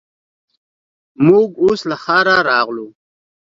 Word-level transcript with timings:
موږ 1.27 1.49
اوس 1.63 1.81
له 1.89 1.95
ښاره 2.03 2.35
راغلو. 2.49 2.87